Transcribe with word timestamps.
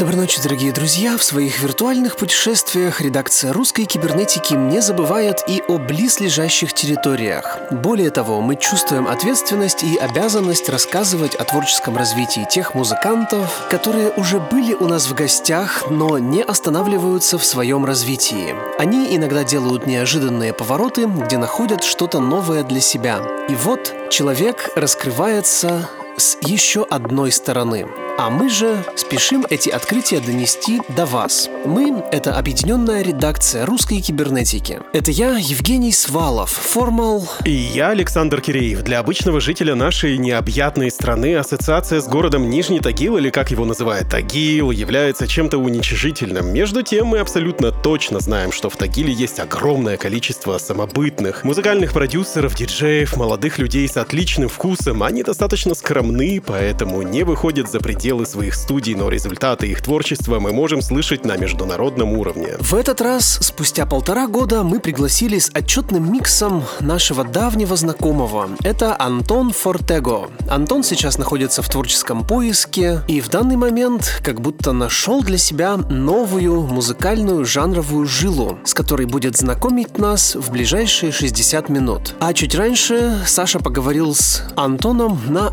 Доброй 0.00 0.16
ночи, 0.16 0.40
дорогие 0.42 0.72
друзья! 0.72 1.18
В 1.18 1.22
своих 1.22 1.60
виртуальных 1.60 2.16
путешествиях 2.16 3.02
редакция 3.02 3.52
русской 3.52 3.84
кибернетики 3.84 4.54
не 4.54 4.80
забывает 4.80 5.44
и 5.46 5.62
о 5.68 5.76
близлежащих 5.76 6.72
территориях. 6.72 7.58
Более 7.70 8.08
того, 8.08 8.40
мы 8.40 8.56
чувствуем 8.56 9.06
ответственность 9.06 9.82
и 9.82 9.98
обязанность 9.98 10.70
рассказывать 10.70 11.34
о 11.34 11.44
творческом 11.44 11.98
развитии 11.98 12.48
тех 12.50 12.74
музыкантов, 12.74 13.68
которые 13.68 14.08
уже 14.12 14.40
были 14.40 14.72
у 14.72 14.86
нас 14.86 15.06
в 15.06 15.14
гостях, 15.14 15.84
но 15.90 16.16
не 16.16 16.42
останавливаются 16.42 17.36
в 17.36 17.44
своем 17.44 17.84
развитии. 17.84 18.54
Они 18.78 19.14
иногда 19.14 19.44
делают 19.44 19.86
неожиданные 19.86 20.54
повороты, 20.54 21.04
где 21.04 21.36
находят 21.36 21.84
что-то 21.84 22.20
новое 22.20 22.62
для 22.62 22.80
себя. 22.80 23.20
И 23.50 23.54
вот 23.54 23.92
человек 24.08 24.70
раскрывается 24.76 25.90
с 26.20 26.36
еще 26.42 26.84
одной 26.84 27.32
стороны. 27.32 27.86
А 28.18 28.28
мы 28.28 28.50
же 28.50 28.84
спешим 28.96 29.46
эти 29.48 29.70
открытия 29.70 30.20
донести 30.20 30.82
до 30.94 31.06
вас. 31.06 31.48
Мы— 31.64 32.04
это 32.12 32.36
объединенная 32.36 33.00
редакция 33.00 33.64
русской 33.64 34.02
кибернетики. 34.02 34.80
Это 34.92 35.10
я, 35.10 35.38
Евгений 35.38 35.90
Свалов, 35.90 36.50
формал... 36.50 37.26
И 37.46 37.50
я, 37.50 37.88
Александр 37.88 38.42
Киреев. 38.42 38.82
Для 38.82 38.98
обычного 38.98 39.40
жителя 39.40 39.74
нашей 39.74 40.18
необъятной 40.18 40.90
страны 40.90 41.34
ассоциация 41.36 42.02
с 42.02 42.08
городом 42.08 42.50
Нижний 42.50 42.80
Тагил, 42.80 43.16
или 43.16 43.30
как 43.30 43.50
его 43.50 43.64
называют 43.64 44.10
Тагил, 44.10 44.70
является 44.70 45.26
чем-то 45.26 45.56
уничижительным. 45.56 46.52
Между 46.52 46.82
тем, 46.82 47.06
мы 47.06 47.20
абсолютно 47.20 47.72
точно 47.72 48.20
знаем, 48.20 48.52
что 48.52 48.68
в 48.68 48.76
Тагиле 48.76 49.14
есть 49.14 49.40
огромное 49.40 49.96
количество 49.96 50.58
самобытных 50.58 51.42
музыкальных 51.42 51.94
продюсеров, 51.94 52.54
диджеев, 52.54 53.16
молодых 53.16 53.56
людей 53.56 53.88
с 53.88 53.96
отличным 53.96 54.50
вкусом. 54.50 55.02
Они 55.02 55.22
достаточно 55.22 55.74
скромны, 55.74 56.09
поэтому 56.44 57.02
не 57.02 57.22
выходят 57.22 57.70
за 57.70 57.80
пределы 57.80 58.26
своих 58.26 58.54
студий, 58.54 58.94
но 58.94 59.08
результаты 59.08 59.68
их 59.68 59.82
творчества 59.82 60.40
мы 60.40 60.52
можем 60.52 60.82
слышать 60.82 61.24
на 61.24 61.36
международном 61.36 62.12
уровне. 62.12 62.56
В 62.60 62.74
этот 62.74 63.00
раз, 63.00 63.38
спустя 63.40 63.86
полтора 63.86 64.26
года, 64.26 64.62
мы 64.62 64.80
пригласили 64.80 65.38
с 65.38 65.50
отчетным 65.54 66.12
миксом 66.12 66.64
нашего 66.80 67.24
давнего 67.24 67.76
знакомого. 67.76 68.48
Это 68.62 68.96
Антон 68.98 69.52
Фортего. 69.52 70.30
Антон 70.48 70.82
сейчас 70.82 71.18
находится 71.18 71.62
в 71.62 71.68
творческом 71.68 72.26
поиске 72.26 73.00
и 73.08 73.20
в 73.20 73.28
данный 73.28 73.56
момент 73.56 74.20
как 74.24 74.40
будто 74.40 74.72
нашел 74.72 75.22
для 75.22 75.38
себя 75.38 75.76
новую 75.76 76.62
музыкальную 76.62 77.44
жанровую 77.44 78.06
жилу, 78.06 78.58
с 78.64 78.74
которой 78.74 79.06
будет 79.06 79.36
знакомить 79.36 79.98
нас 79.98 80.34
в 80.34 80.50
ближайшие 80.50 81.12
60 81.12 81.68
минут. 81.68 82.14
А 82.20 82.32
чуть 82.32 82.54
раньше 82.54 83.18
Саша 83.26 83.58
поговорил 83.58 84.14
с 84.14 84.42
Антоном 84.56 85.20
на 85.28 85.48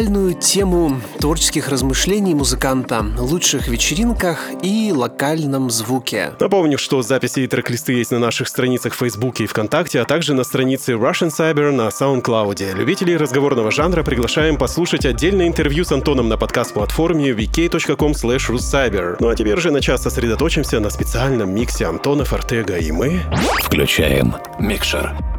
актуальную 0.00 0.32
тему 0.32 0.98
творческих 1.18 1.68
размышлений 1.68 2.34
музыканта, 2.34 3.04
лучших 3.18 3.68
вечеринках 3.68 4.38
и 4.62 4.92
локальном 4.96 5.68
звуке. 5.68 6.32
Напомню, 6.40 6.78
что 6.78 7.02
записи 7.02 7.40
и 7.40 7.46
трек-листы 7.46 7.92
есть 7.92 8.10
на 8.10 8.18
наших 8.18 8.48
страницах 8.48 8.94
в 8.94 8.96
Фейсбуке 8.96 9.44
и 9.44 9.46
ВКонтакте, 9.46 10.00
а 10.00 10.06
также 10.06 10.32
на 10.32 10.42
странице 10.42 10.92
Russian 10.92 11.28
Cyber 11.28 11.70
на 11.70 11.88
SoundCloud. 11.88 12.76
Любителей 12.76 13.18
разговорного 13.18 13.70
жанра 13.70 14.02
приглашаем 14.02 14.56
послушать 14.56 15.04
отдельное 15.04 15.46
интервью 15.46 15.84
с 15.84 15.92
Антоном 15.92 16.30
на 16.30 16.38
подкаст-платформе 16.38 17.32
vk.com 17.32 18.12
russcyber. 18.12 19.16
Ну 19.20 19.28
а 19.28 19.36
теперь 19.36 19.60
же 19.60 19.70
на 19.70 19.82
час 19.82 20.02
сосредоточимся 20.02 20.80
на 20.80 20.88
специальном 20.88 21.54
миксе 21.54 21.84
Антона 21.84 22.24
Фортега 22.24 22.78
и 22.78 22.90
мы... 22.90 23.20
Включаем 23.62 24.34
микшер. 24.58 25.29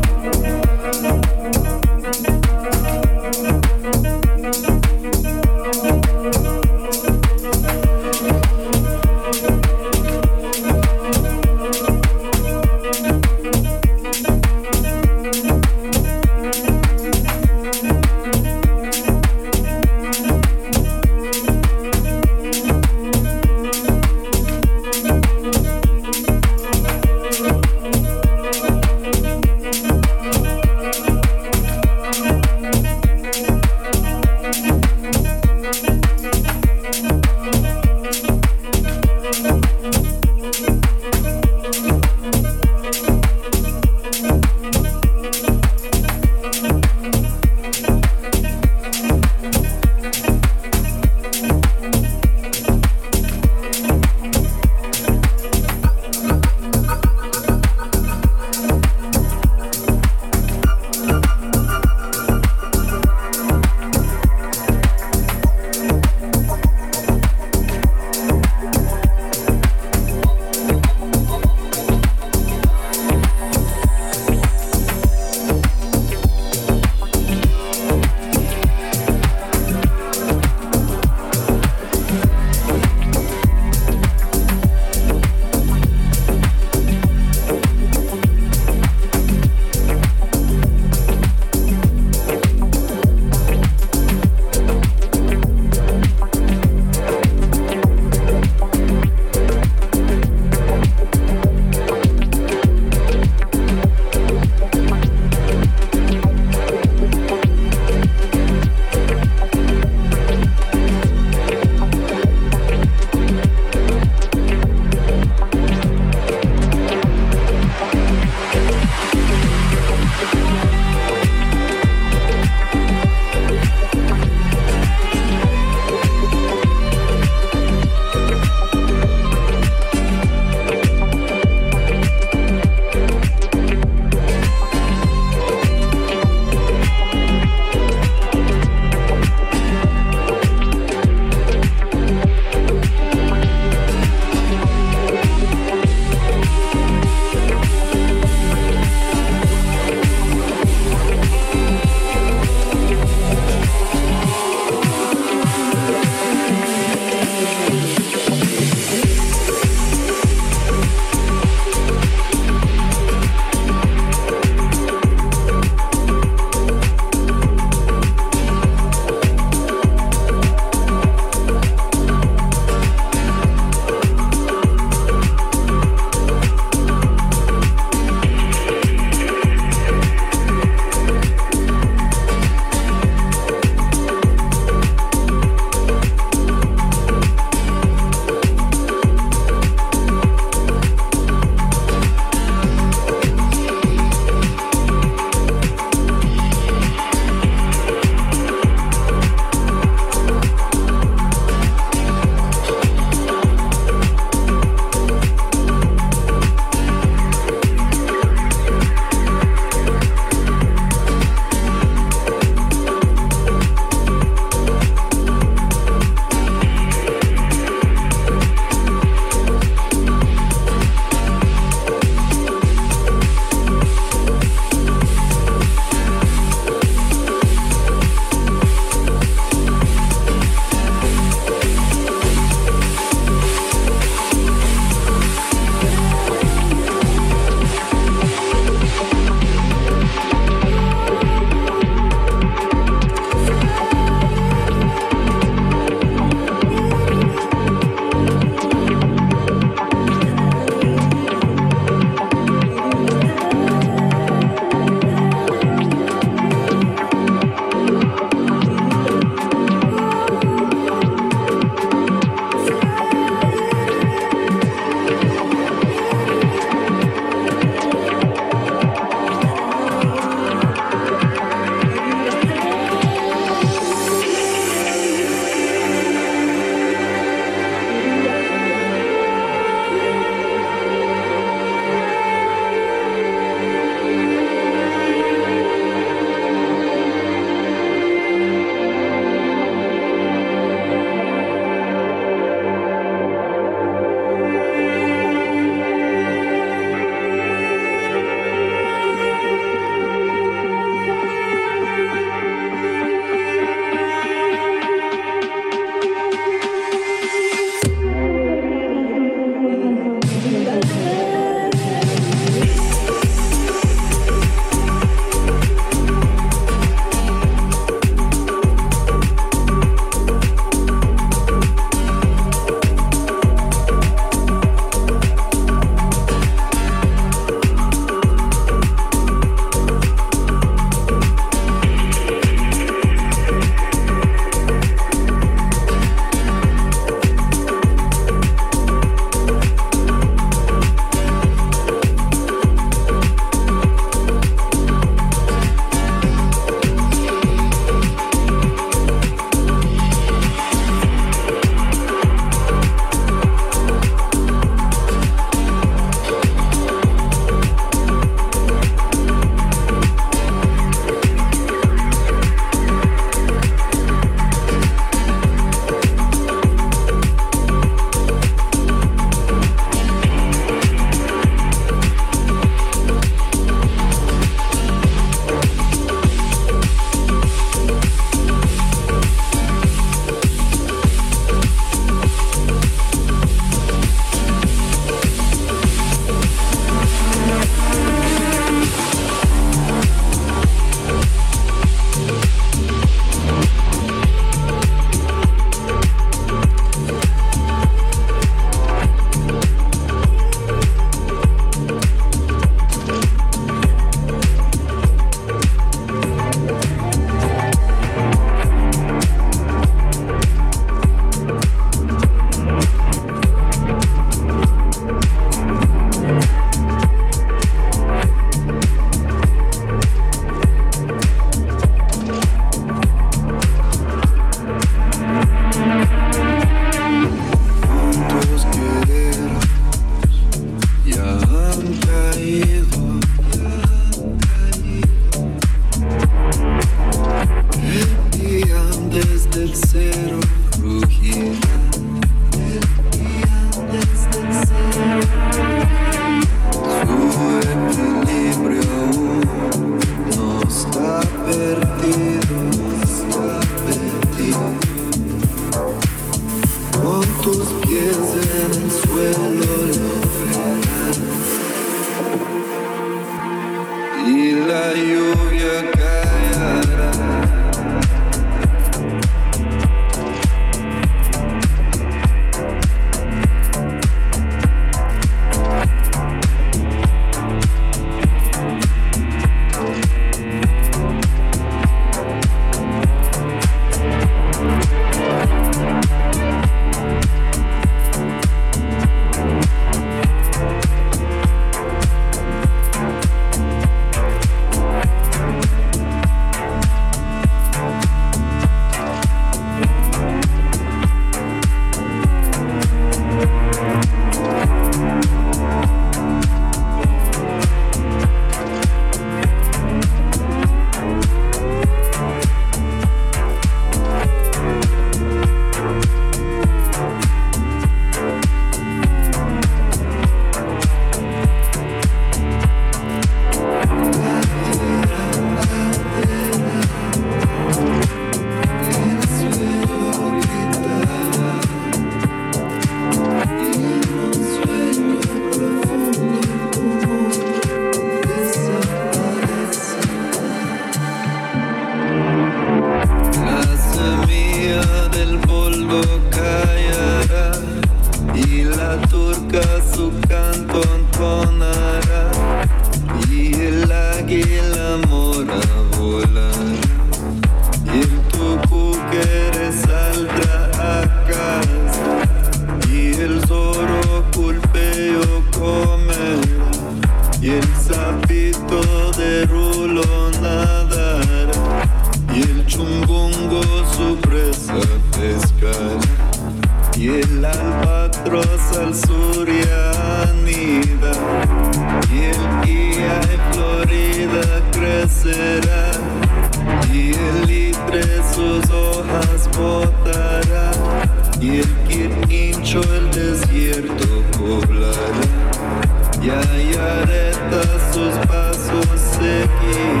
pasos 598.26 598.86
seguir 599.18 600.00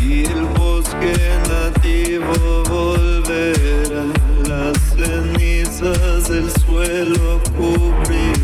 y 0.00 0.24
el 0.24 0.44
bosque 0.58 1.16
nativo 1.48 2.62
volverá 2.68 4.04
las 4.48 4.78
cenizas 4.94 6.28
del 6.28 6.50
suelo 6.50 7.40
cubrir 7.56 8.36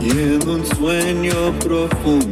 y 0.00 0.10
en 0.10 0.48
un 0.48 0.66
sueño 0.66 1.52
profundo 1.60 2.31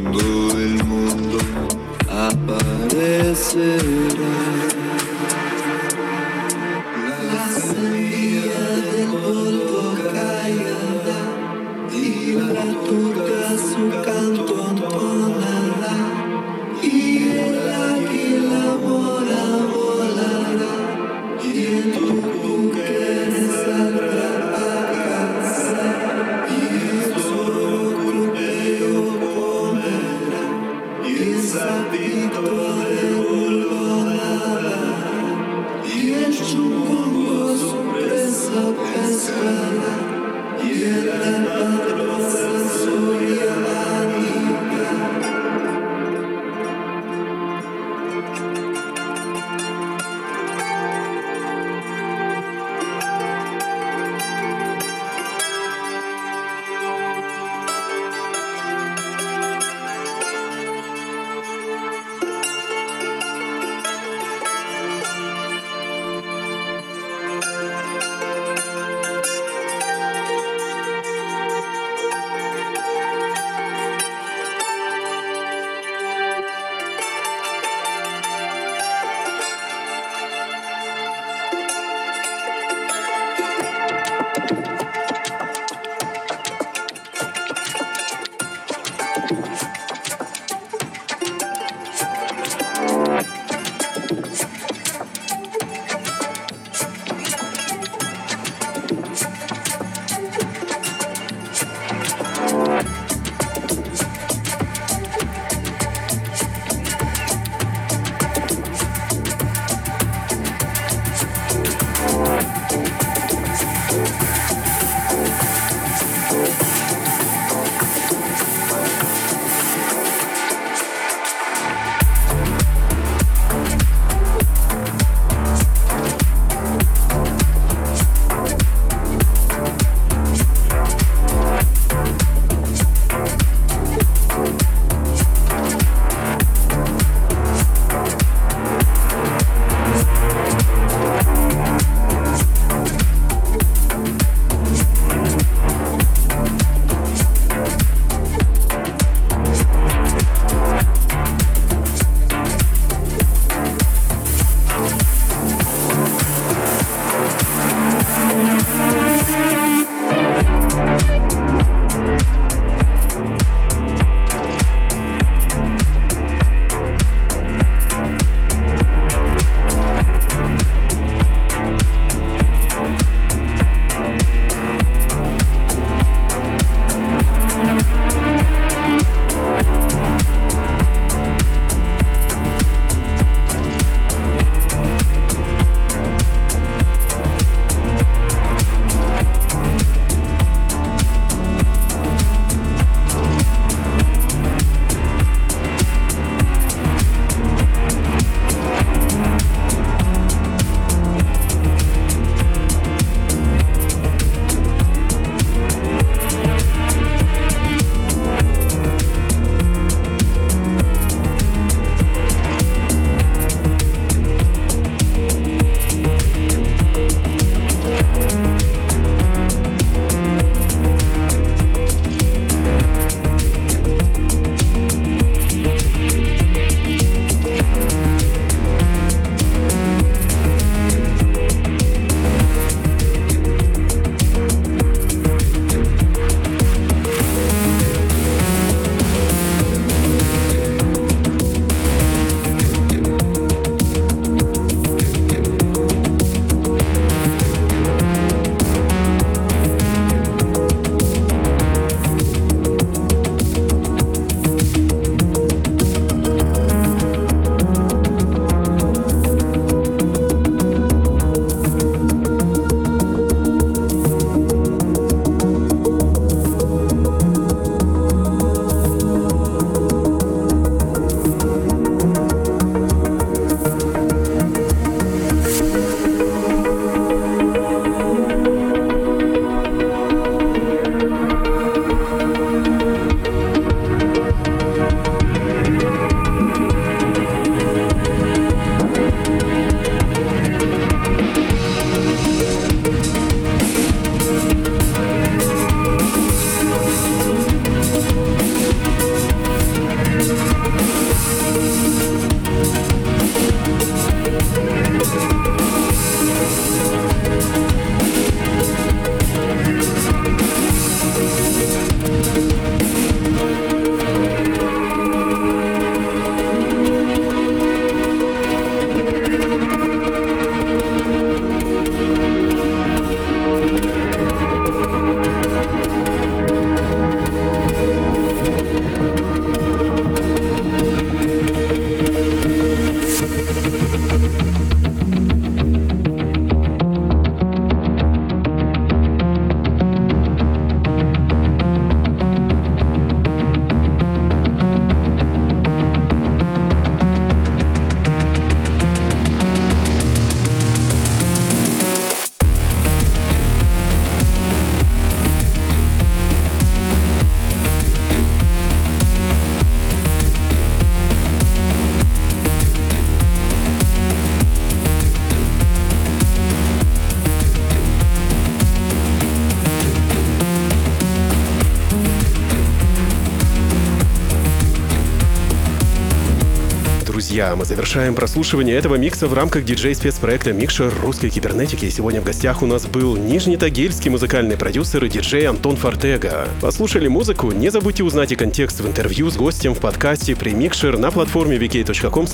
мы 377.55 377.65
завершаем 377.65 378.15
прослушивание 378.15 378.75
этого 378.75 378.95
микса 378.95 379.27
в 379.27 379.33
рамках 379.33 379.65
диджей-спецпроекта 379.65 380.53
«Микшер 380.53 380.93
русской 381.01 381.29
кибернетики». 381.29 381.89
Сегодня 381.89 382.21
в 382.21 382.23
гостях 382.23 382.61
у 382.61 382.65
нас 382.65 382.85
был 382.85 383.17
нижнетагильский 383.17 384.09
музыкальный 384.09 384.57
продюсер 384.57 385.03
и 385.05 385.09
диджей 385.09 385.47
Антон 385.47 385.75
Фортега. 385.75 386.47
Послушали 386.61 387.07
музыку? 387.07 387.51
Не 387.51 387.69
забудьте 387.69 388.03
узнать 388.03 388.31
и 388.31 388.35
контекст 388.35 388.79
в 388.79 388.87
интервью 388.87 389.29
с 389.29 389.35
гостем 389.35 389.73
в 389.73 389.79
подкасте 389.79 390.35
«Премикшер» 390.35 390.97
на 390.97 391.11
платформе 391.11 391.57
vk.com 391.57 392.25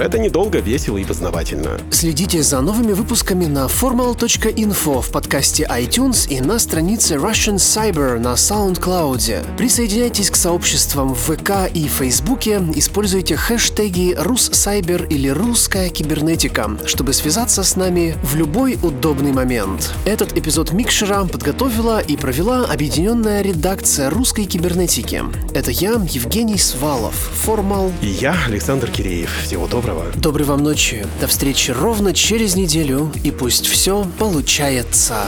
Это 0.00 0.18
недолго, 0.18 0.58
весело 0.58 0.98
и 0.98 1.04
познавательно. 1.04 1.78
Следите 1.90 2.42
за 2.42 2.60
новыми 2.60 2.92
выпусками 2.92 3.46
на 3.46 3.66
formal.info 3.66 5.02
в 5.02 5.10
подкасте 5.10 5.68
iTunes 5.70 6.28
и 6.28 6.40
на 6.40 6.58
странице 6.58 7.14
Russian 7.14 7.56
Cyber 7.56 8.18
на 8.18 8.34
SoundCloud. 8.34 9.56
Присоединяйтесь 9.56 10.30
к 10.30 10.36
сообществам 10.36 11.14
в 11.14 11.34
ВК 11.34 11.70
и 11.72 11.88
Фейсбуке, 11.88 12.62
используйте 12.74 13.36
хэштеги 13.36 14.14
«Руссайбер» 14.48 15.04
или 15.04 15.28
«Русская 15.28 15.90
кибернетика», 15.90 16.70
чтобы 16.86 17.12
связаться 17.12 17.62
с 17.62 17.76
нами 17.76 18.16
в 18.22 18.34
любой 18.34 18.78
удобный 18.82 19.32
момент. 19.32 19.94
Этот 20.06 20.38
эпизод 20.38 20.72
Микшера 20.72 21.24
подготовила 21.24 22.00
и 22.00 22.16
провела 22.16 22.64
объединенная 22.64 23.42
редакция 23.42 24.08
русской 24.08 24.44
кибернетики. 24.46 25.22
Это 25.54 25.70
я, 25.70 25.92
Евгений 26.10 26.56
Свалов, 26.58 27.14
Формал. 27.14 27.92
И 28.00 28.06
я, 28.06 28.34
Александр 28.46 28.90
Киреев. 28.90 29.30
Всего 29.44 29.66
доброго. 29.66 30.06
Доброй 30.14 30.46
вам 30.46 30.62
ночи. 30.62 31.06
До 31.20 31.26
встречи 31.26 31.70
ровно 31.70 32.14
через 32.14 32.56
неделю. 32.56 33.12
И 33.22 33.30
пусть 33.30 33.66
все 33.66 34.06
получается. 34.18 35.26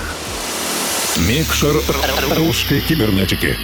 Микшер 1.28 1.76
русской 2.36 2.80
кибернетики. 2.80 3.56